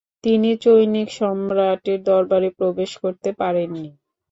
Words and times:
তিনি 0.23 0.49
চৈনিক 0.63 1.07
সম্রাটের 1.17 1.99
দরবারে 2.03 2.49
প্রবেশ 2.59 2.91
করতে 3.03 3.29
পারেননি। 3.39 3.89